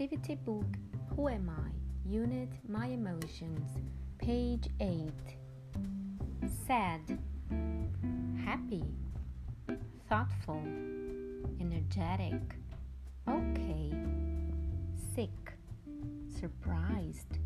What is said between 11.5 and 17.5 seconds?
energetic, okay, sick, surprised,